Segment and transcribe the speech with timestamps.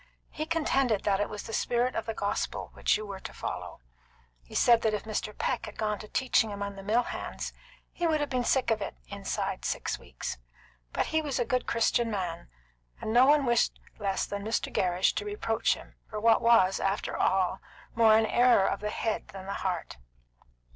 [0.31, 3.81] He contended that it was the spirit of the gospel which you were to follow.
[4.41, 5.37] He said that if Mr.
[5.37, 7.53] Peck had gone to teaching among the mill hands,
[7.93, 10.39] he would have been sick of it inside of six weeks;
[10.91, 12.49] but he was a good Christian man,
[12.99, 14.73] and no one wished less than Mr.
[14.73, 17.59] Gerrish to reproach him for what was, after all,
[17.93, 19.97] more an error of the head than the heart.